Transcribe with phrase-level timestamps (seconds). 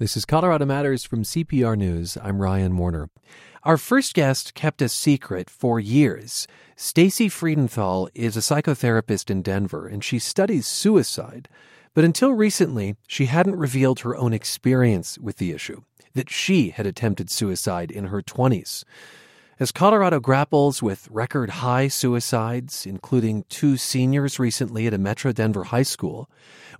[0.00, 2.16] This is Colorado Matters from CPR News.
[2.22, 3.10] I'm Ryan Warner.
[3.64, 6.48] Our first guest kept a secret for years.
[6.74, 11.50] Stacey Freedenthal is a psychotherapist in Denver and she studies suicide.
[11.92, 15.82] But until recently, she hadn't revealed her own experience with the issue,
[16.14, 18.84] that she had attempted suicide in her 20s.
[19.58, 25.64] As Colorado grapples with record high suicides, including two seniors recently at a Metro Denver
[25.64, 26.30] high school,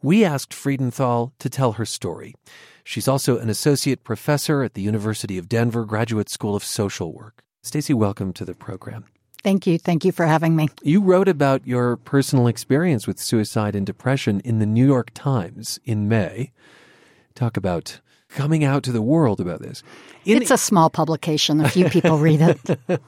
[0.01, 2.35] we asked Freedenthal to tell her story.
[2.91, 7.45] She's also an associate professor at the University of Denver Graduate School of Social Work.
[7.63, 9.05] Stacey, welcome to the program.
[9.45, 9.79] Thank you.
[9.79, 10.71] Thank you for having me.
[10.83, 15.79] You wrote about your personal experience with suicide and depression in the New York Times
[15.85, 16.51] in May.
[17.37, 19.85] Talk about coming out to the world about this.
[20.25, 21.61] In it's a small publication.
[21.61, 22.81] A few people read it.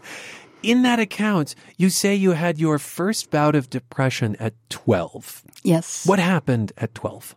[0.62, 5.42] in that account, you say you had your first bout of depression at 12.
[5.64, 6.06] Yes.
[6.06, 7.34] What happened at 12?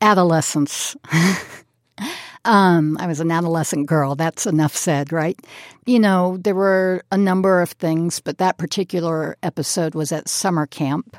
[0.00, 0.96] Adolescence.
[2.44, 4.14] um, I was an adolescent girl.
[4.14, 5.38] That's enough said, right?
[5.86, 10.66] You know, there were a number of things, but that particular episode was at summer
[10.66, 11.16] camp,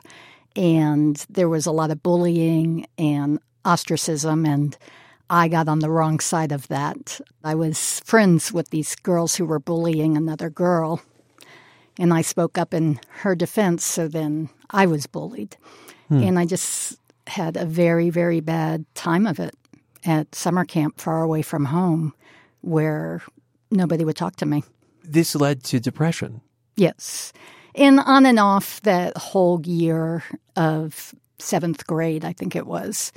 [0.55, 4.77] and there was a lot of bullying and ostracism, and
[5.30, 7.21] I got on the wrong side of that.
[7.43, 11.02] I was friends with these girls who were bullying another girl,
[11.99, 15.58] and I spoke up in her defense, so then I was bullied.
[16.08, 16.23] Hmm.
[16.23, 16.98] And I just
[17.30, 19.55] had a very, very bad time of it
[20.05, 22.13] at summer camp far away from home
[22.61, 23.21] where
[23.71, 24.63] nobody would talk to me.
[25.03, 26.41] This led to depression.
[26.75, 27.33] Yes.
[27.75, 30.23] And on and off that whole year
[30.55, 33.11] of seventh grade, I think it was,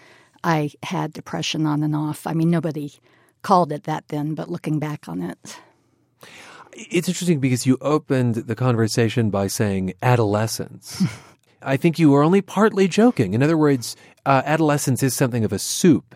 [0.45, 2.27] I had depression on and off.
[2.27, 2.93] I mean, nobody
[3.43, 5.59] called it that then, but looking back on it.
[6.75, 11.03] It's interesting because you opened the conversation by saying adolescence.
[11.65, 13.35] I think you were only partly joking.
[13.35, 13.97] In other words,
[14.27, 16.15] uh, adolescence is something of a soup.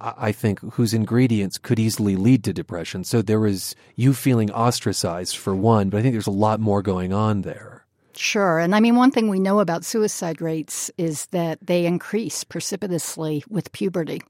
[0.00, 3.02] I think whose ingredients could easily lead to depression.
[3.02, 6.82] So there was you feeling ostracized for one, but I think there's a lot more
[6.82, 7.84] going on there.
[8.14, 8.60] Sure.
[8.60, 13.42] And I mean, one thing we know about suicide rates is that they increase precipitously
[13.48, 14.22] with puberty.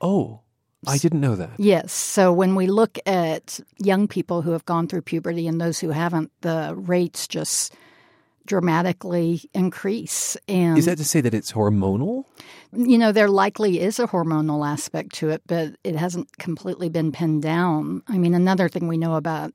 [0.00, 0.40] Oh,
[0.86, 1.50] I didn't know that.
[1.58, 1.92] Yes.
[1.92, 5.90] So when we look at young people who have gone through puberty and those who
[5.90, 7.72] haven't, the rates just
[8.46, 10.36] dramatically increase.
[10.48, 12.24] And is that to say that it's hormonal?
[12.72, 17.12] You know, there likely is a hormonal aspect to it, but it hasn't completely been
[17.12, 18.02] pinned down.
[18.08, 19.52] I mean, another thing we know about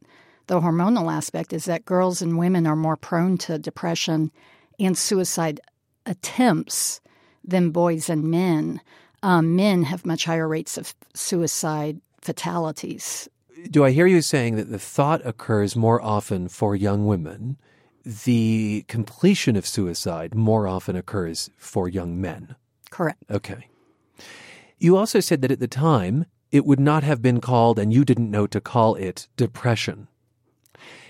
[0.48, 4.32] the hormonal aspect is that girls and women are more prone to depression
[4.80, 5.60] and suicide
[6.06, 7.02] attempts
[7.44, 8.82] than boys and men.
[9.24, 13.28] Um, men have much higher rates of suicide fatalities.
[13.72, 17.58] Do I hear you saying that the thought occurs more often for young women
[18.08, 22.56] the completion of suicide more often occurs for young men.
[22.90, 23.22] Correct.
[23.30, 23.68] Okay.
[24.80, 28.06] You also said that at the time, it would not have been called, and you
[28.06, 30.08] didn't know to call it, depression.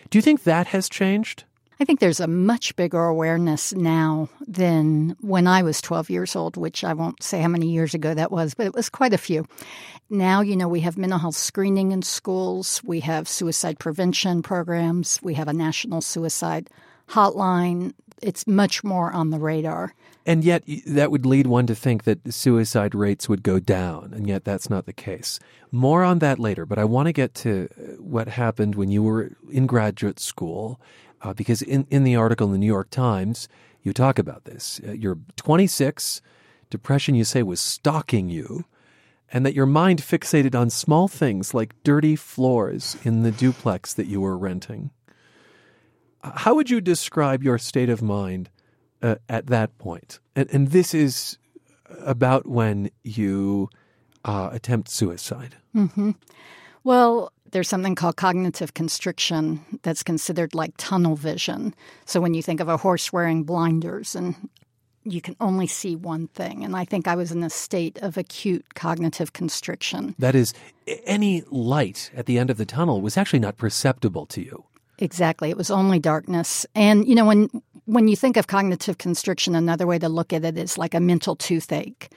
[0.10, 1.44] Do you think that has changed?
[1.80, 6.58] I think there's a much bigger awareness now than when I was 12 years old,
[6.58, 9.18] which I won't say how many years ago that was, but it was quite a
[9.18, 9.46] few.
[10.10, 15.20] Now, you know, we have mental health screening in schools, we have suicide prevention programs,
[15.22, 16.70] we have a national suicide
[17.10, 17.94] hotline.
[18.24, 19.94] It's much more on the radar.
[20.26, 24.28] And yet, that would lead one to think that suicide rates would go down, and
[24.28, 25.40] yet that's not the case.
[25.72, 29.04] More on that later, but I want to get to uh, what happened when you
[29.04, 30.82] were in graduate school,
[31.22, 33.48] uh, because in, in the article in the New York Times,
[33.84, 34.82] you talk about this.
[34.88, 36.22] Uh, you're 26,
[36.70, 38.66] depression, you say, was stalking you,
[39.32, 44.08] and that your mind fixated on small things like dirty floors in the duplex that
[44.08, 44.92] you were renting.
[46.24, 48.50] How would you describe your state of mind
[49.02, 50.20] uh, at that point?
[50.36, 51.38] And, and, this is
[52.00, 53.70] about when you
[54.26, 55.56] uh, attempt suicide.
[55.76, 56.12] Mm-hmm.
[56.84, 61.74] Well, there's something called cognitive constriction that's considered like tunnel vision.
[62.06, 64.36] So when you think of a horse wearing blinders and
[65.04, 66.64] you can only see one thing.
[66.64, 70.16] And I think I was in a state of acute cognitive constriction.
[70.20, 70.54] That is,
[71.06, 74.66] any light at the end of the tunnel was actually not perceptible to you.
[75.00, 75.50] Exactly.
[75.50, 76.66] It was only darkness.
[76.76, 77.50] And you know when
[77.86, 81.00] when you think of cognitive constriction another way to look at it is like a
[81.00, 82.10] mental toothache.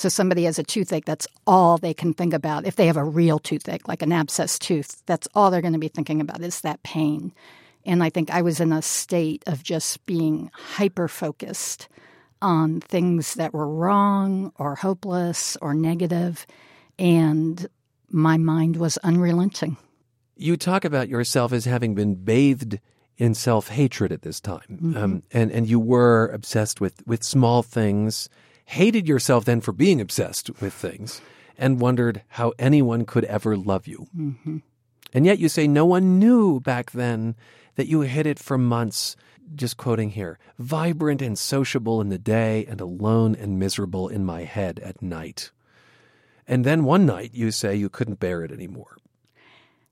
[0.00, 2.66] So somebody has a toothache that's all they can think about.
[2.66, 5.78] If they have a real toothache like an abscess tooth, that's all they're going to
[5.78, 7.32] be thinking about is that pain.
[7.84, 11.88] And I think I was in a state of just being hyper focused
[12.42, 16.46] on things that were wrong or hopeless or negative
[16.98, 17.66] and
[18.08, 19.76] my mind was unrelenting
[20.40, 22.80] you talk about yourself as having been bathed
[23.18, 24.96] in self hatred at this time, mm-hmm.
[24.96, 28.30] um, and and you were obsessed with with small things,
[28.70, 31.20] hated yourself then for being obsessed with things,
[31.58, 34.06] and wondered how anyone could ever love you.
[34.16, 34.58] Mm-hmm.
[35.12, 37.34] And yet you say no one knew back then
[37.74, 39.16] that you hid it for months.
[39.56, 44.44] Just quoting here vibrant and sociable in the day, and alone and miserable in my
[44.44, 45.50] head at night.
[46.46, 48.96] And then one night you say you couldn't bear it anymore.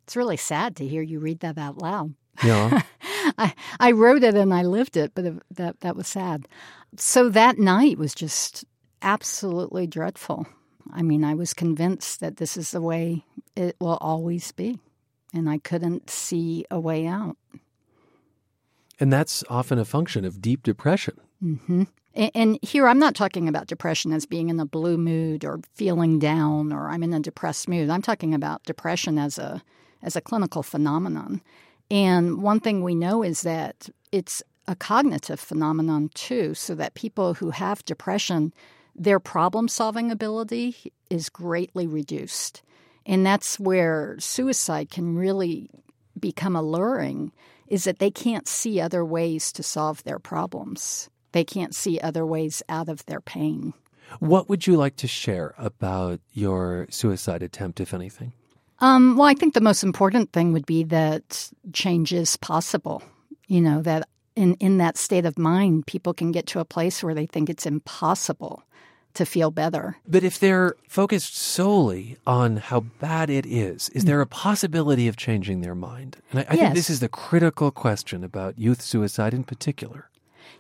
[0.05, 2.15] It's really sad to hear you read that out loud.
[2.45, 2.83] Yeah.
[3.39, 6.49] I, I wrote it and I lived it, but that, that was sad.
[6.97, 8.65] So that night was just
[9.03, 10.47] absolutely dreadful.
[10.93, 13.25] I mean, I was convinced that this is the way
[13.55, 14.79] it will always be,
[15.35, 17.37] and I couldn't see a way out.
[19.01, 21.21] And that's often a function of deep depression.
[21.43, 21.85] Mm-hmm.
[22.15, 25.61] And, and here, I'm not talking about depression as being in a blue mood or
[25.75, 27.91] feeling down or I'm in a depressed mood.
[27.91, 29.63] I'm talking about depression as a
[30.03, 31.43] as a clinical phenomenon.
[31.91, 37.35] And one thing we know is that it's a cognitive phenomenon too, so that people
[37.35, 38.53] who have depression,
[38.99, 42.63] their problem solving ability is greatly reduced.
[43.07, 45.71] And that's where suicide can really
[46.19, 47.33] become alluring
[47.69, 51.09] is that they can't see other ways to solve their problems.
[51.33, 53.75] They can't see other ways out of their pain.
[54.21, 58.33] What would you like to share about your suicide attempt, if anything?
[58.81, 63.03] Um, well, I think the most important thing would be that change is possible.
[63.49, 67.03] You know, that in, in that state of mind, people can get to a place
[67.03, 68.63] where they think it's impossible
[69.19, 69.97] to feel better.
[70.07, 74.31] But if they're focused solely on how bad it is, is there a mm.
[74.31, 76.17] possibility of changing their mind?
[76.31, 76.59] And I, I yes.
[76.59, 80.09] think this is the critical question about youth suicide in particular.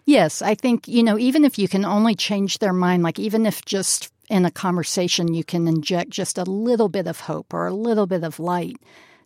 [0.04, 3.46] Yes, I think, you know, even if you can only change their mind, like even
[3.46, 7.66] if just in a conversation you can inject just a little bit of hope or
[7.66, 8.76] a little bit of light,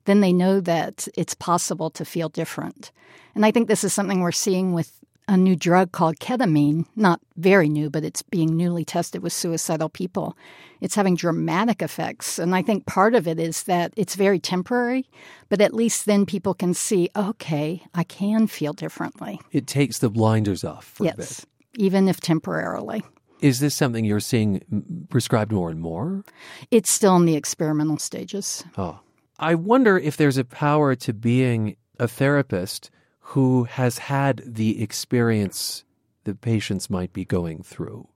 [0.04, 2.90] then they know that it's possible to feel different.
[3.34, 7.20] And I think this is something we're seeing with a new drug called ketamine, not
[7.36, 10.36] very new, but it's being newly tested with suicidal people.
[10.80, 12.38] It's having dramatic effects.
[12.38, 15.08] And I think part of it is that it's very temporary,
[15.48, 19.40] but at least then people can see, okay, I can feel differently.
[19.52, 21.44] It takes the blinders off for yes, a bit.
[21.76, 23.02] Even if temporarily.
[23.40, 26.24] Is this something you're seeing prescribed more and more?
[26.70, 28.64] It's still in the experimental stages.
[28.76, 29.00] Oh.
[29.38, 32.90] I wonder if there's a power to being a therapist
[33.22, 35.84] who has had the experience
[36.24, 38.08] the patients might be going through.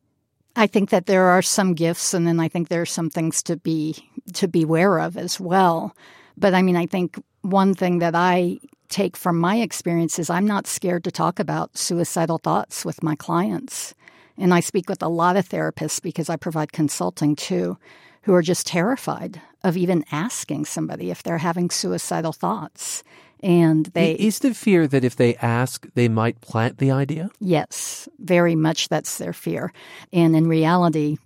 [0.54, 3.42] I think that there are some gifts and then I think there are some things
[3.44, 3.96] to be
[4.34, 5.94] to beware of as well.
[6.36, 8.58] But I mean I think one thing that I
[8.88, 13.16] take from my experience is I'm not scared to talk about suicidal thoughts with my
[13.16, 13.94] clients.
[14.38, 17.78] And I speak with a lot of therapists because I provide consulting too,
[18.22, 23.02] who are just terrified of even asking somebody if they're having suicidal thoughts.
[23.42, 24.12] And they.
[24.12, 27.30] Is the fear that if they ask, they might plant the idea?
[27.38, 29.72] Yes, very much that's their fear.
[30.12, 31.18] And in reality,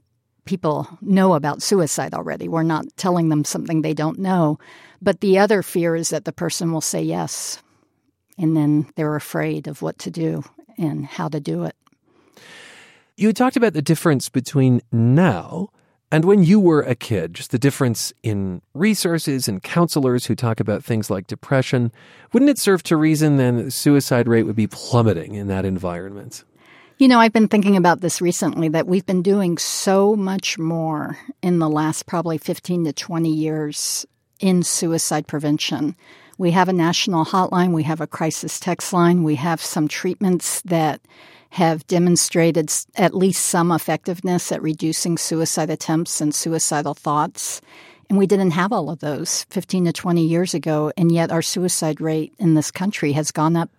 [0.45, 2.49] people know about suicide already.
[2.49, 4.59] We're not telling them something they don't know.
[5.01, 7.63] But the other fear is that the person will say yes.
[8.39, 10.43] And then they're afraid of what to do
[10.77, 11.77] and how to do it.
[13.17, 15.69] You talked about the difference between now
[16.13, 20.59] and when you were a kid, just the difference in resources and counselors who talk
[20.59, 21.93] about things like depression.
[22.33, 25.65] Wouldn't it serve to reason then that the suicide rate would be plummeting in that
[25.65, 26.43] environment?
[26.99, 31.17] You know, I've been thinking about this recently that we've been doing so much more
[31.43, 34.05] in the last probably 15 to 20 years
[34.41, 35.95] in suicide prevention.
[36.39, 40.61] We have a national hotline, we have a crisis text line, we have some treatments
[40.63, 41.01] that
[41.51, 47.61] have demonstrated at least some effectiveness at reducing suicide attempts and suicidal thoughts.
[48.09, 51.43] And we didn't have all of those 15 to 20 years ago, and yet our
[51.43, 53.71] suicide rate in this country has gone up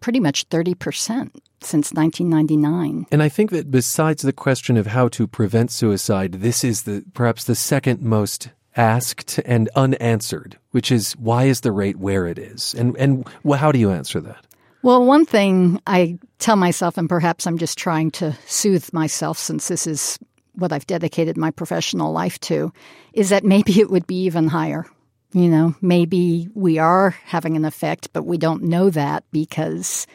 [0.00, 1.30] pretty much 30%
[1.60, 3.06] since 1999.
[3.10, 7.04] And I think that besides the question of how to prevent suicide, this is the
[7.14, 12.38] perhaps the second most asked and unanswered, which is why is the rate where it
[12.38, 12.74] is?
[12.74, 14.44] And and how do you answer that?
[14.84, 19.66] Well, one thing I tell myself, and perhaps I'm just trying to soothe myself since
[19.66, 20.18] this is
[20.56, 22.70] what I've dedicated my professional life to,
[23.14, 24.84] is that maybe it would be even higher.
[25.32, 30.06] You know, maybe we are having an effect, but we don't know that because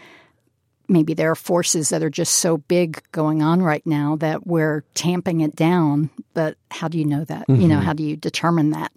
[0.88, 4.84] maybe there are forces that are just so big going on right now that we're
[4.94, 6.12] tamping it down.
[6.36, 7.48] But how do you know that?
[7.48, 7.60] Mm-hmm.
[7.60, 7.86] You know, mm-hmm.
[7.86, 8.92] how do you determine that?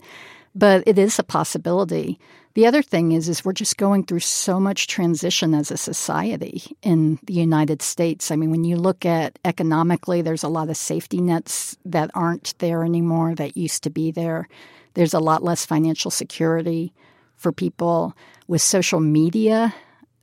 [0.54, 2.20] But it is a possibility.
[2.54, 6.76] The other thing is is we're just going through so much transition as a society
[6.82, 8.30] in the United States.
[8.30, 12.54] I mean, when you look at economically, there's a lot of safety nets that aren't
[12.59, 14.49] there anymore that used to be there.
[14.94, 16.92] There's a lot less financial security
[17.37, 18.14] for people
[18.47, 19.75] with social media.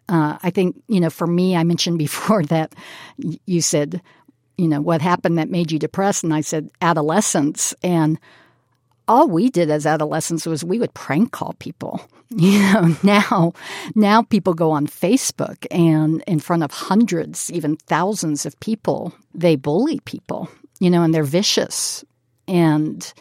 [0.08, 2.76] Uh, I think, you know, for me, I mentioned before that
[3.18, 4.02] you said
[4.60, 6.26] you know, what happened that made you depressed?
[6.26, 7.74] And I said, adolescence.
[7.82, 8.20] And
[9.10, 12.00] all we did as adolescents was we would prank call people.
[12.32, 13.54] You know, now
[13.96, 19.56] now people go on Facebook and in front of hundreds, even thousands of people, they
[19.56, 20.48] bully people,
[20.80, 22.06] you know, and they're vicious.
[22.48, 23.12] And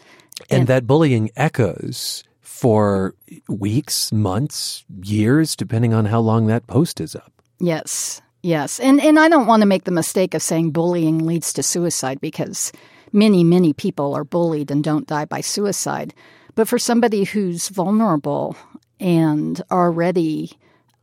[0.51, 3.15] and, and that bullying echoes for
[3.47, 7.33] weeks, months, years, depending on how long that post is up.
[7.59, 8.21] Yes.
[8.43, 8.79] Yes.
[8.79, 12.21] And and I don't want to make the mistake of saying bullying leads to suicide
[12.21, 12.71] because
[13.11, 16.13] many, many people are bullied and don't die by suicide.
[16.55, 18.55] But for somebody who's vulnerable
[18.99, 20.57] and already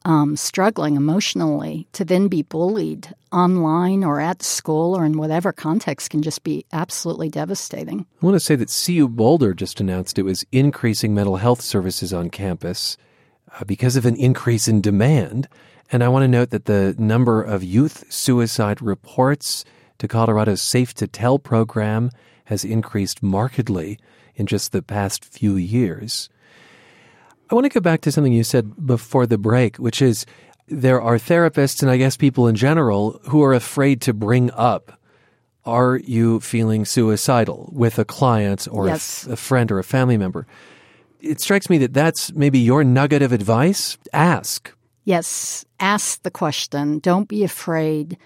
[0.07, 6.11] um, struggling emotionally, to then be bullied online or at school or in whatever context
[6.11, 8.07] can just be absolutely devastating.
[8.23, 12.13] I want to say that CU Boulder just announced it was increasing mental health services
[12.13, 12.97] on campus
[13.59, 15.49] uh, because of an increase in demand.
[15.91, 19.65] And I want to note that the number of youth suicide reports
[19.99, 22.11] to Colorado's Safe2Tell program
[22.47, 23.99] has increased markedly
[24.35, 26.29] in just the past few years.
[27.51, 30.27] I want to go back to something you said before the break, which is
[30.69, 34.99] there are therapists and I guess people in general who are afraid to bring up
[35.65, 39.27] are you feeling suicidal with a client or yes.
[39.27, 40.47] a, a friend or a family member?
[41.21, 43.99] It strikes me that that's maybe your nugget of advice.
[44.13, 44.73] Ask.
[45.05, 47.01] Yes, ask the question.
[47.01, 48.17] Don't be afraid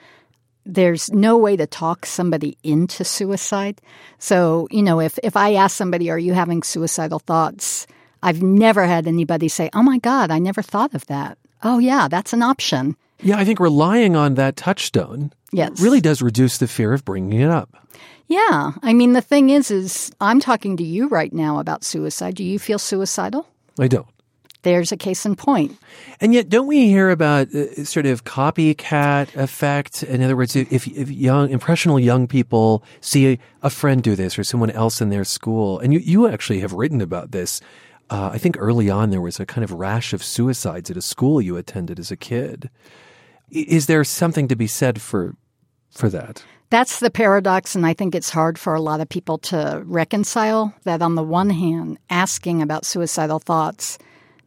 [0.67, 3.81] there's no way to talk somebody into suicide.
[4.19, 7.87] So, you know, if, if I ask somebody, are you having suicidal thoughts?
[8.23, 11.39] I've never had anybody say, oh my God, I never thought of that.
[11.63, 12.97] Oh, yeah, that's an option.
[13.23, 15.81] Yeah, I think relying on that touchstone yes.
[15.81, 17.77] really does reduce the fear of bringing it up.
[18.29, 18.73] Yeah.
[18.83, 22.37] I mean, the thing is, is I'm talking to you right now about suicide.
[22.37, 23.47] Do you feel suicidal?
[23.79, 24.07] I don't
[24.63, 25.77] there's a case in point.
[26.21, 30.03] And yet, don't we hear about uh, sort of copycat effect?
[30.03, 34.39] In other words, if, if young, impressionable young people see a, a, friend do this
[34.39, 37.61] or someone else in their school, and you, you actually have written about this.
[38.11, 41.03] Uh, I think early on there was a kind of rash of suicides at a
[41.03, 42.69] school you attended as a kid.
[43.51, 45.37] Is there something to be said for
[45.91, 46.45] for that?
[46.71, 50.73] That's the paradox, and I think it's hard for a lot of people to reconcile
[50.85, 53.99] that on the one hand, asking about suicidal thoughts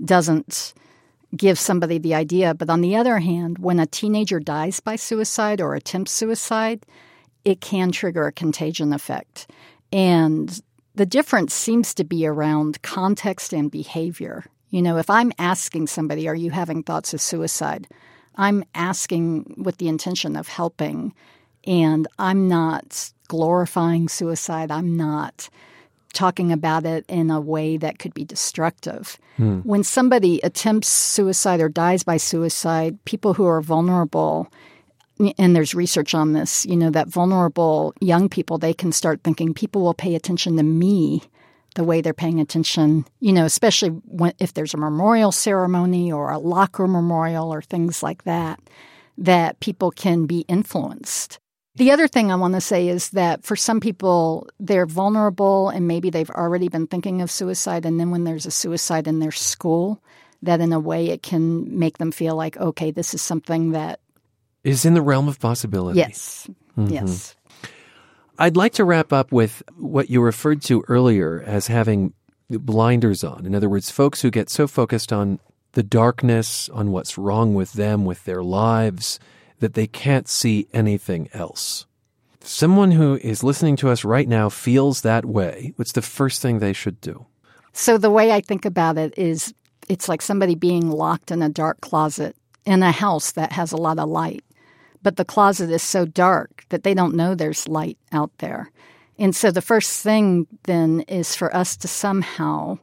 [0.04, 0.74] doesn't
[1.36, 2.54] give somebody the idea.
[2.54, 6.86] But on the other hand, when a teenager dies by suicide or attempts suicide,
[7.44, 9.50] it can trigger a contagion effect.
[9.92, 10.62] And
[10.96, 14.46] the difference seems to be around context and behavior.
[14.70, 17.88] You know, if I'm asking somebody, Are you having thoughts of suicide?
[18.36, 21.14] I'm asking with the intention of helping,
[21.66, 24.72] and I'm not glorifying suicide.
[24.72, 25.50] I'm not
[26.14, 29.18] talking about it in a way that could be destructive.
[29.38, 29.60] Hmm.
[29.60, 34.52] When somebody attempts suicide or dies by suicide, people who are vulnerable,
[35.38, 39.54] and there's research on this, you know, that vulnerable young people, they can start thinking
[39.54, 41.24] people will pay attention to me
[41.76, 46.30] the way they're paying attention, you know, especially when, if there's a memorial ceremony or
[46.30, 48.60] a locker memorial or things like that,
[49.18, 51.40] that people can be influenced.
[51.76, 55.88] The other thing I want to say is that for some people, they're vulnerable and
[55.88, 57.86] maybe they've already been thinking of suicide.
[57.86, 60.02] And then when there's a suicide in their school,
[60.44, 64.00] that in a way it can make them feel like, okay, this is something that
[64.64, 66.00] is in the realm of possibility.
[66.00, 66.48] Yes.
[66.78, 66.94] Mm-hmm.
[66.94, 67.36] Yes.
[68.38, 72.14] I'd like to wrap up with what you referred to earlier as having
[72.50, 73.46] blinders on.
[73.46, 75.40] In other words, folks who get so focused on
[75.74, 79.20] the darkness, on what's wrong with them, with their lives,
[79.64, 81.86] that they can't see anything else.
[82.42, 86.60] someone who is listening to us right now feels that way, what's the first thing
[86.60, 87.26] they should do?
[87.72, 89.54] So, the way I think about it is
[89.88, 93.78] it's like somebody being locked in a dark closet in a house that has a
[93.78, 94.44] lot of light.
[95.02, 98.70] But the closet is so dark that they don't know there's light out there.
[99.18, 102.80] And so, the first thing then is for us to somehow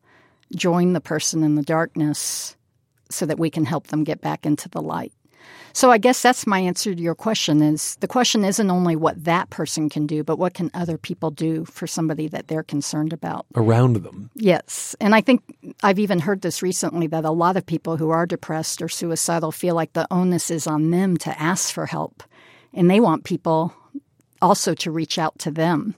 [0.56, 2.56] join the person in the darkness
[3.10, 5.12] so that we can help them get back into the light.
[5.72, 9.22] So I guess that's my answer to your question is the question isn't only what
[9.24, 13.12] that person can do, but what can other people do for somebody that they're concerned
[13.12, 14.30] about around them.
[14.34, 14.96] Yes.
[15.00, 15.42] And I think
[15.82, 19.52] I've even heard this recently that a lot of people who are depressed or suicidal
[19.52, 22.22] feel like the onus is on them to ask for help.
[22.72, 23.74] And they want people
[24.42, 25.94] also to reach out to them.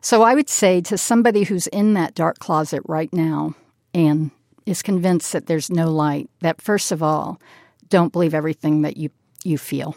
[0.00, 3.54] So I would say to somebody who's in that dark closet right now
[3.92, 4.30] and
[4.64, 7.40] is convinced that there's no light, that first of all,
[7.90, 9.10] don't believe everything that you,
[9.44, 9.96] you feel.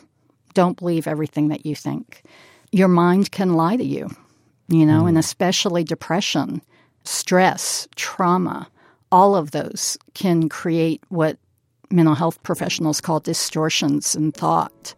[0.53, 2.23] Don't believe everything that you think.
[2.71, 4.09] Your mind can lie to you,
[4.67, 5.09] you know, mm.
[5.09, 6.62] and especially depression,
[7.03, 8.67] stress, trauma,
[9.12, 11.38] all of those can create what
[11.91, 14.95] mental health professionals call distortions in thought.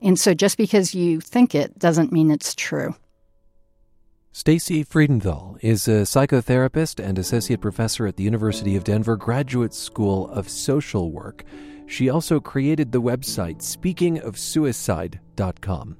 [0.00, 2.94] And so just because you think it doesn't mean it's true.
[4.30, 10.28] Stacey Freedenthal is a psychotherapist and associate professor at the University of Denver Graduate School
[10.30, 11.42] of Social Work.
[11.88, 15.96] She also created the website speakingofsuicide.com.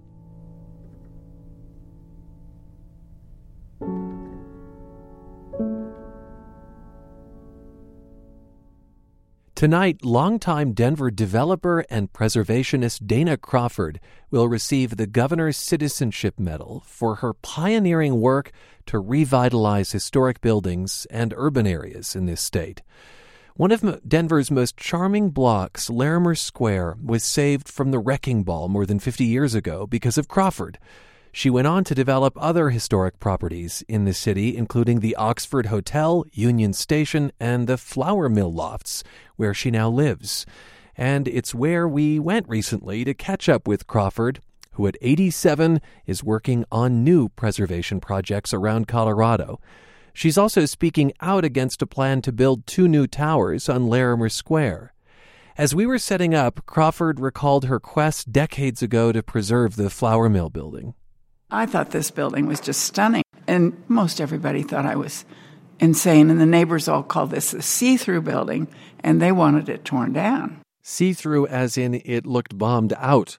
[9.55, 13.99] Tonight, longtime Denver developer and preservationist Dana Crawford
[14.31, 18.53] will receive the Governor's Citizenship Medal for her pioneering work
[18.87, 22.83] to revitalize historic buildings and urban areas in this state.
[23.59, 28.87] One of Denver's most charming blocks, Larimer Square, was saved from the wrecking ball more
[28.87, 30.79] than 50 years ago because of Crawford.
[31.33, 36.25] She went on to develop other historic properties in the city, including the Oxford Hotel,
[36.31, 39.03] Union Station, and the Flour Mill Lofts,
[39.35, 40.47] where she now lives.
[40.97, 44.39] And it's where we went recently to catch up with Crawford,
[44.75, 49.59] who at 87 is working on new preservation projects around Colorado.
[50.13, 54.93] She's also speaking out against a plan to build two new towers on Larimer Square.
[55.57, 60.29] As we were setting up, Crawford recalled her quest decades ago to preserve the flour
[60.29, 60.95] mill building.
[61.51, 63.25] I thought this building was just stunning.
[63.47, 65.25] And most everybody thought I was
[65.81, 66.31] insane.
[66.31, 68.69] And the neighbors all called this the see through building,
[69.01, 70.61] and they wanted it torn down.
[70.83, 73.39] See through, as in it looked bombed out.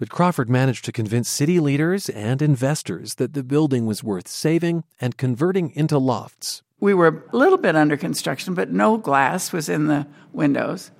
[0.00, 4.84] But Crawford managed to convince city leaders and investors that the building was worth saving
[4.98, 6.62] and converting into lofts.
[6.80, 10.90] We were a little bit under construction, but no glass was in the windows.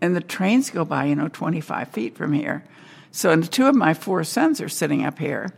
[0.00, 2.64] And the trains go by, you know, 25 feet from here.
[3.12, 5.52] So, two of my four sons are sitting up here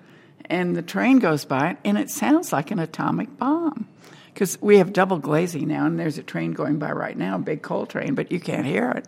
[0.46, 3.86] and the train goes by, and it sounds like an atomic bomb.
[4.32, 7.40] Because we have double glazing now, and there's a train going by right now, a
[7.40, 9.02] big coal train, but you can't hear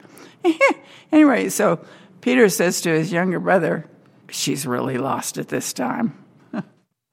[0.45, 0.85] it.
[1.13, 1.85] anyway, so
[2.21, 3.87] Peter says to his younger brother,
[4.29, 6.17] She's really lost it this time.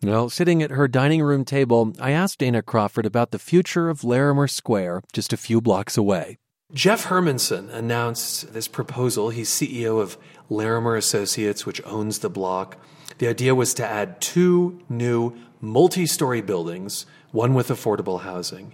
[0.04, 4.04] well, sitting at her dining room table, I asked Dana Crawford about the future of
[4.04, 6.38] Larimer Square, just a few blocks away.
[6.74, 9.30] Jeff Hermanson announced this proposal.
[9.30, 10.18] He's CEO of
[10.50, 12.78] Larimer Associates, which owns the block.
[13.20, 18.74] The idea was to add two new multi story buildings, one with affordable housing.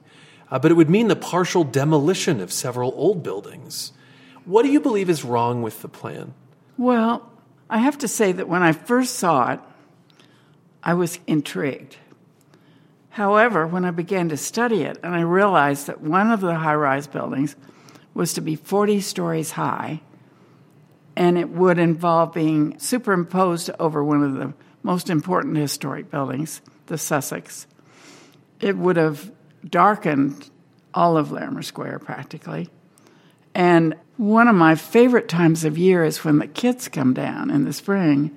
[0.50, 3.94] Uh, but it would mean the partial demolition of several old buildings.
[4.46, 6.34] What do you believe is wrong with the plan?
[6.78, 7.30] Well,
[7.70, 9.60] I have to say that when I first saw it,
[10.84, 11.98] I was intrigued.
[13.12, 16.76] However, when I began to study it and I realized that one of the high
[16.76, 17.56] rise buildings
[18.14, 20.02] was to be 40 stories high
[21.16, 26.98] and it would involve being superimposed over one of the most important historic buildings, the
[26.98, 27.68] Sussex.
[28.60, 29.32] It would have
[29.68, 30.50] darkened
[30.94, 32.70] all of Larimer Square practically.
[33.56, 37.66] And one of my favorite times of year is when the kids come down in
[37.66, 38.36] the spring,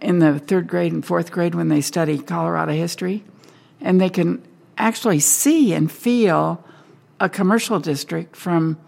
[0.00, 3.24] in the third grade and fourth grade, when they study Colorado history,
[3.80, 4.42] and they can
[4.78, 6.62] actually see and feel
[7.18, 8.78] a commercial district from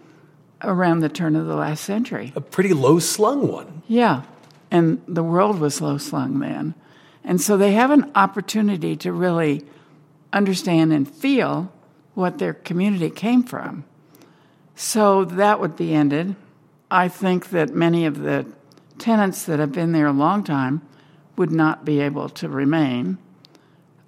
[0.61, 2.31] around the turn of the last century.
[2.35, 3.81] A pretty low slung one.
[3.87, 4.23] Yeah.
[4.71, 6.75] And the world was low slung then.
[7.23, 9.65] And so they have an opportunity to really
[10.31, 11.71] understand and feel
[12.13, 13.85] what their community came from.
[14.79, 16.37] So that would be ended.
[16.89, 18.45] I think that many of the
[18.97, 20.81] tenants that have been there a long time
[21.35, 23.17] would not be able to remain.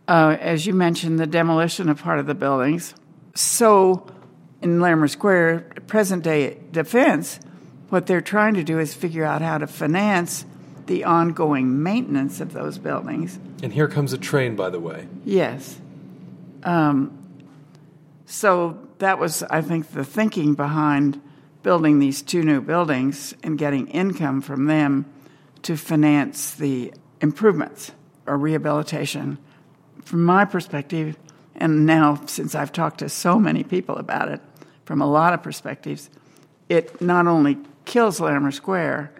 [0.07, 2.95] Uh, as you mentioned, the demolition of part of the buildings.
[3.35, 4.07] So
[4.61, 7.41] in Larimer Square, present day defense,
[7.89, 10.45] what they're trying to do is figure out how to finance
[10.85, 13.37] the ongoing maintenance of those buildings.
[13.61, 15.09] And here comes a train, by the way.
[15.25, 15.77] Yes.
[16.63, 17.17] Um,
[18.25, 21.21] so that was, I think, the thinking behind
[21.63, 25.05] building these two new buildings and getting income from them
[25.63, 27.91] to finance the improvements
[28.25, 29.37] or rehabilitation.
[30.03, 31.17] From my perspective,
[31.55, 34.41] and now since I've talked to so many people about it,
[34.85, 36.09] from a lot of perspectives,
[36.69, 39.11] it not only kills Larimer Square,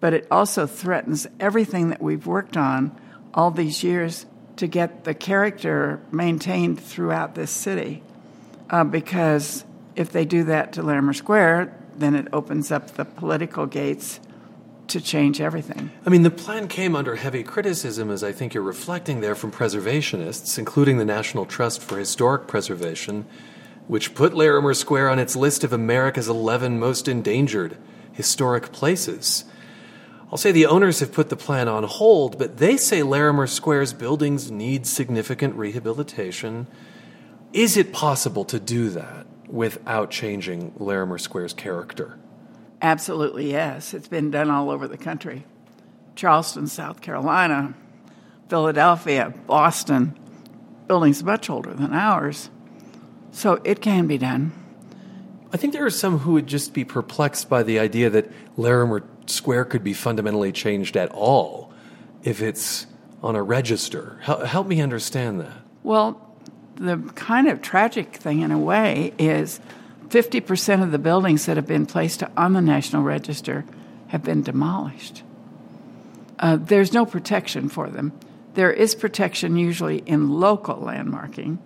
[0.00, 2.96] but it also threatens everything that we've worked on
[3.34, 8.02] all these years to get the character maintained throughout this city.
[8.70, 9.64] Uh, because
[9.96, 14.20] if they do that to Larimer Square, then it opens up the political gates
[14.88, 15.90] to change everything.
[16.06, 19.52] I mean, the plan came under heavy criticism, as I think you're reflecting there, from
[19.52, 23.26] preservationists, including the National Trust for Historic Preservation,
[23.86, 27.76] which put Larimer Square on its list of America's 11 most endangered
[28.12, 29.44] historic places.
[30.30, 33.92] I'll say the owners have put the plan on hold, but they say Larimer Square's
[33.92, 36.66] buildings need significant rehabilitation.
[37.52, 42.18] Is it possible to do that without changing Larimer Square's character?
[42.82, 43.94] Absolutely, yes.
[43.94, 45.44] It's been done all over the country.
[46.14, 47.74] Charleston, South Carolina,
[48.48, 50.18] Philadelphia, Boston,
[50.86, 52.50] buildings much older than ours.
[53.30, 54.52] So it can be done.
[55.52, 59.04] I think there are some who would just be perplexed by the idea that Larimer
[59.26, 61.72] Square could be fundamentally changed at all
[62.22, 62.86] if it's
[63.22, 64.18] on a register.
[64.22, 65.62] Help me understand that.
[65.82, 66.27] Well,
[66.78, 69.60] the kind of tragic thing, in a way, is
[70.08, 73.64] 50% of the buildings that have been placed on the National Register
[74.08, 75.22] have been demolished.
[76.38, 78.12] Uh, there's no protection for them.
[78.54, 81.58] There is protection usually in local landmarking,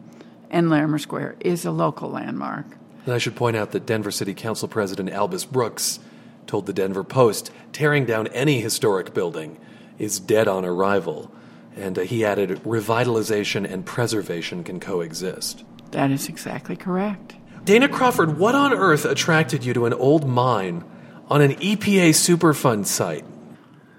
[0.50, 2.66] and Larimer Square is a local landmark.
[3.04, 6.00] And I should point out that Denver City Council President Albus Brooks
[6.46, 9.58] told the Denver Post tearing down any historic building
[9.98, 11.32] is dead on arrival.
[11.76, 15.64] And uh, he added, revitalization and preservation can coexist.
[15.92, 17.34] That is exactly correct.
[17.64, 20.84] Dana Crawford, what on earth attracted you to an old mine
[21.28, 23.24] on an EPA Superfund site?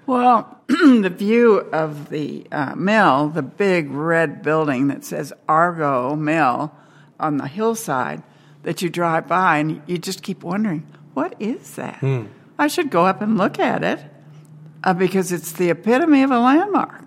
[0.06, 6.74] Well, the view of the uh, mill, the big red building that says Argo Mill
[7.18, 8.22] on the hillside
[8.64, 11.96] that you drive by, and you just keep wondering, what is that?
[11.96, 12.24] Hmm.
[12.58, 14.00] I should go up and look at it
[14.82, 17.03] uh, because it's the epitome of a landmark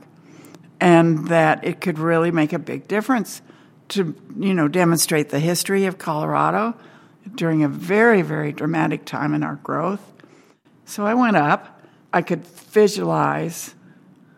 [0.80, 3.42] and that it could really make a big difference
[3.90, 6.76] to you know demonstrate the history of Colorado
[7.36, 10.14] during a very very dramatic time in our growth.
[10.86, 11.82] So I went up.
[12.14, 13.76] I could visualize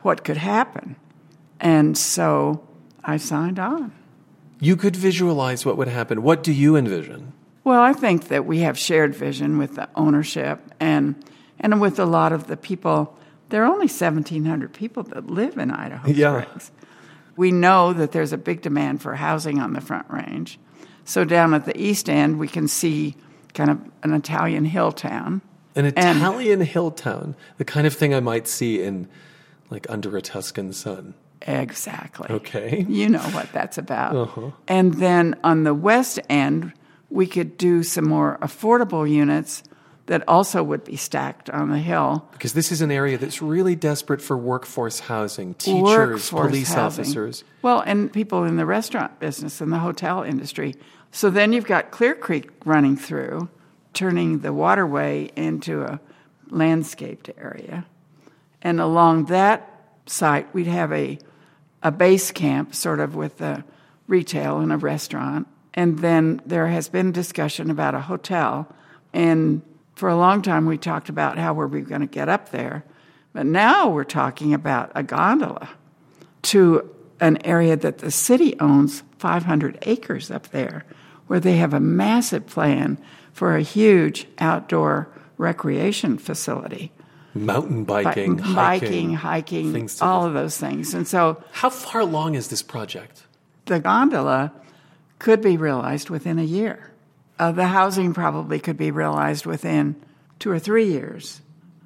[0.02, 0.96] what could happen,
[1.60, 2.68] and so
[3.04, 3.92] I signed on.
[4.60, 6.22] You could visualize what would happen.
[6.22, 7.34] What do you envision?
[7.64, 11.16] Well, I think that we have shared vision with the ownership and
[11.60, 13.18] and with a lot of the people.
[13.50, 16.42] There are only 1,700 people that live in Idaho yeah.
[16.42, 16.72] Springs.
[17.36, 20.60] We know that there's a big demand for housing on the Front Range.
[21.06, 23.16] So down at the east end, we can see
[23.54, 25.42] kind of an Italian hill town.
[25.76, 29.08] An Italian and, hill town, the kind of thing I might see in
[29.70, 31.14] like under a Tuscan sun.
[31.44, 32.28] Exactly.
[32.30, 32.86] Okay.
[32.88, 34.16] You know what that's about.
[34.16, 34.52] Uh-huh.
[34.68, 36.74] And then on the west end,
[37.10, 39.64] we could do some more affordable units
[40.10, 42.28] that also would be stacked on the hill.
[42.32, 47.04] Because this is an area that's really desperate for workforce housing, teachers, workforce police housing.
[47.04, 47.44] officers.
[47.62, 50.74] Well, and people in the restaurant business and the hotel industry.
[51.12, 53.50] So then you've got Clear Creek running through,
[53.94, 56.00] turning the waterway into a
[56.50, 57.86] landscaped area.
[58.64, 61.20] And along that site, we'd have a,
[61.84, 63.64] a base camp, sort of with a
[64.08, 65.48] retail and a restaurant.
[65.76, 68.68] And then there has been discussion about a hotel.
[69.14, 69.62] And
[70.00, 72.86] for a long time, we talked about how were we going to get up there.
[73.34, 75.68] But now we're talking about a gondola
[76.44, 80.86] to an area that the city owns 500 acres up there,
[81.28, 82.98] where they have a massive plan
[83.34, 86.94] for a huge outdoor recreation facility.
[87.34, 90.94] Mountain biking, Bi- biking, hiking, hiking all of those things.
[90.94, 93.24] And so, how far along is this project?
[93.66, 94.54] The gondola
[95.20, 96.90] could be realized within a year.
[97.40, 99.96] Uh, the housing probably could be realized within
[100.38, 101.42] two or three years.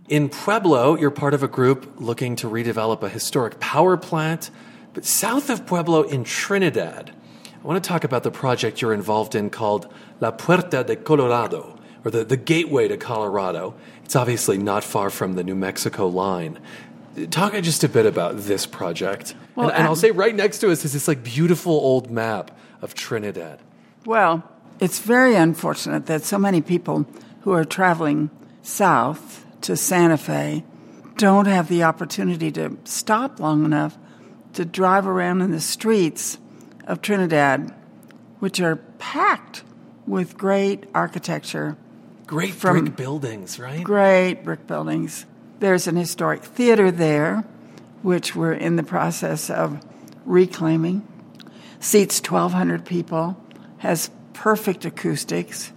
[0.10, 4.50] In Pueblo, you're part of a group looking to redevelop a historic power plant.
[4.94, 7.12] But south of Pueblo in Trinidad,
[7.46, 11.80] I want to talk about the project you're involved in called La Puerta de Colorado,
[12.04, 13.76] or the, the gateway to Colorado.
[14.04, 16.60] It's obviously not far from the New Mexico line.
[17.32, 19.36] Talk just a bit about this project.
[19.56, 22.52] Well, and, and I'll say right next to us is this like beautiful old map
[22.82, 23.60] of Trinidad.
[24.06, 24.44] Well,
[24.80, 27.06] it's very unfortunate that so many people
[27.42, 28.30] who are traveling
[28.62, 30.64] south to Santa Fe
[31.18, 33.98] don't have the opportunity to stop long enough
[34.54, 36.38] to drive around in the streets
[36.86, 37.74] of Trinidad,
[38.40, 39.64] which are packed
[40.06, 41.78] with great architecture.
[42.28, 43.84] Great brick buildings, right?
[43.84, 45.26] Great brick buildings.
[45.60, 47.46] There's an historic theater there,
[48.02, 49.84] which we're in the process of
[50.26, 51.08] reclaiming.
[51.80, 53.38] Seats 1,200 people,
[53.80, 55.72] has perfect acoustics,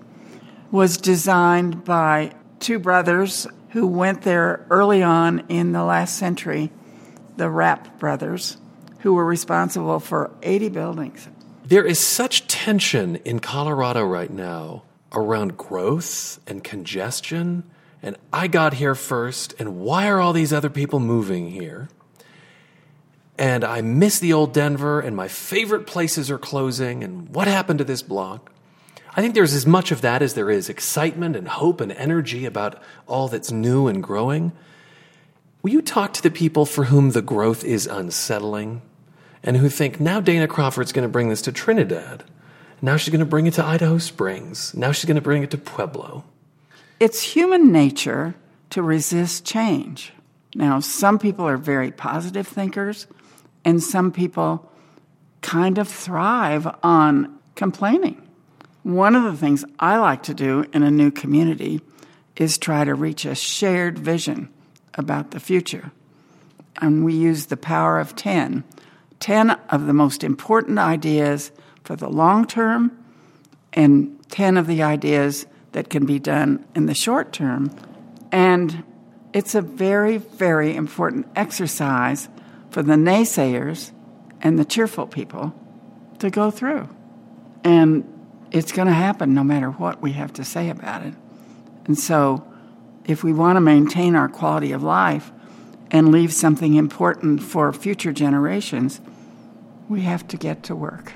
[0.70, 6.72] was designed by two brothers who went there early on in the last century,
[7.36, 8.56] the Rapp brothers,
[9.00, 11.28] who were responsible for 80 buildings.
[11.64, 17.64] There is such tension in Colorado right now around growth and congestion.
[18.02, 21.88] And I got here first, and why are all these other people moving here?
[23.38, 27.78] And I miss the old Denver, and my favorite places are closing, and what happened
[27.80, 28.50] to this block?
[29.14, 32.44] I think there's as much of that as there is excitement and hope and energy
[32.44, 34.52] about all that's new and growing.
[35.62, 38.82] Will you talk to the people for whom the growth is unsettling
[39.42, 42.24] and who think now Dana Crawford's going to bring this to Trinidad?
[42.82, 44.74] Now she's going to bring it to Idaho Springs.
[44.74, 46.24] Now she's going to bring it to Pueblo.
[47.00, 48.34] It's human nature
[48.70, 50.12] to resist change.
[50.54, 53.06] Now, some people are very positive thinkers,
[53.66, 54.70] and some people
[55.42, 58.22] kind of thrive on complaining.
[58.84, 61.80] One of the things I like to do in a new community
[62.36, 64.50] is try to reach a shared vision
[64.94, 65.90] about the future.
[66.80, 68.62] And we use the power of 10.
[69.18, 71.50] 10 of the most important ideas
[71.82, 72.96] for the long term,
[73.72, 77.76] and 10 of the ideas that can be done in the short term.
[78.30, 78.84] And
[79.32, 82.28] it's a very, very important exercise
[82.76, 83.90] for the naysayers
[84.42, 85.54] and the cheerful people
[86.18, 86.86] to go through.
[87.64, 88.04] And
[88.50, 91.14] it's going to happen no matter what we have to say about it.
[91.86, 92.46] And so,
[93.06, 95.32] if we want to maintain our quality of life
[95.90, 99.00] and leave something important for future generations,
[99.88, 101.14] we have to get to work.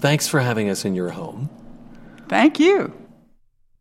[0.00, 1.50] Thanks for having us in your home.
[2.28, 2.92] Thank you.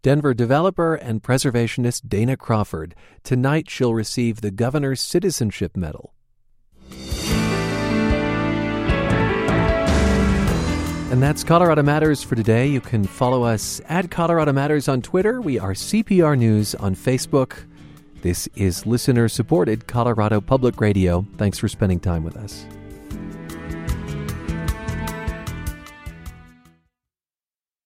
[0.04, 2.94] Denver developer and preservationist Dana Crawford.
[3.24, 6.14] Tonight she'll receive the Governor's Citizenship Medal.
[11.12, 12.68] And that's Colorado Matters for today.
[12.68, 15.42] You can follow us at Colorado Matters on Twitter.
[15.42, 17.66] We are CPR News on Facebook.
[18.22, 21.26] This is listener supported Colorado Public Radio.
[21.36, 22.66] Thanks for spending time with us.